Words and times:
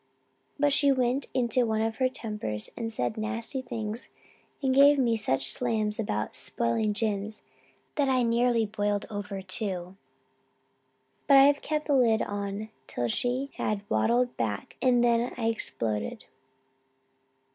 But 0.57 0.73
she 0.73 0.91
went 0.91 1.27
into 1.31 1.63
one 1.63 1.83
of 1.83 1.97
her 1.97 2.09
tempers 2.09 2.71
and 2.75 2.91
said 2.91 3.17
nasty 3.17 3.61
things 3.61 4.09
and 4.59 4.73
gave 4.73 4.97
me 4.97 5.15
such 5.15 5.51
slams 5.51 5.99
about 5.99 6.35
'spoiling' 6.35 6.93
Jims 6.95 7.43
that 7.97 8.09
I 8.09 8.23
nearly 8.23 8.65
boiled 8.65 9.05
over, 9.11 9.43
too. 9.43 9.95
But 11.27 11.37
I 11.37 11.53
kept 11.53 11.85
the 11.85 11.93
lid 11.93 12.23
on 12.23 12.69
till 12.87 13.09
she 13.09 13.51
had 13.57 13.87
waddled 13.91 14.29
away 14.39 14.61
and 14.81 15.03
then 15.03 15.35
I 15.37 15.49
exploded. 15.49 16.25